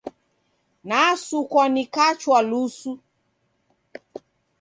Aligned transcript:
Nasukwa 0.87 1.63
nikachwa 1.73 2.37
lusu. 2.49 2.91